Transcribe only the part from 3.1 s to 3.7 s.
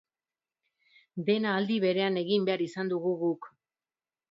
guk.